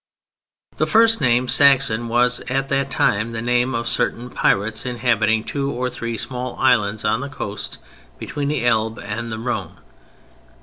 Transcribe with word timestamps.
The 0.77 0.87
first 0.87 1.21
name 1.21 1.47
"Saxon" 1.47 2.07
was 2.07 2.39
at 2.49 2.69
that 2.69 2.89
time 2.89 3.33
the 3.33 3.39
name 3.43 3.75
of 3.75 3.87
certain 3.87 4.31
pirates 4.31 4.83
inhabiting 4.83 5.43
two 5.43 5.69
or 5.71 5.91
three 5.91 6.17
small 6.17 6.55
islands 6.57 7.05
on 7.05 7.19
the 7.21 7.29
coasts 7.29 7.77
between 8.17 8.47
the 8.47 8.65
Elbe 8.65 8.97
and 8.97 9.31
the 9.31 9.37
Rhone. 9.37 9.77